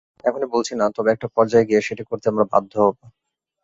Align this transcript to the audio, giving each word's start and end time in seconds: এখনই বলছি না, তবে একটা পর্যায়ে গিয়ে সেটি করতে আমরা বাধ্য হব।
এখনই 0.23 0.49
বলছি 0.53 0.73
না, 0.75 0.85
তবে 0.95 1.09
একটা 1.11 1.27
পর্যায়ে 1.35 1.67
গিয়ে 1.69 1.85
সেটি 1.87 2.03
করতে 2.09 2.25
আমরা 2.31 2.45
বাধ্য 2.53 2.73
হব। 2.83 2.95